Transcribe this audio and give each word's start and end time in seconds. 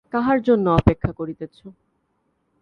কাহার 0.13 0.39
জন্য 0.41 0.65
অপেক্ষা 0.69 1.11
করিতেছ। 1.11 1.57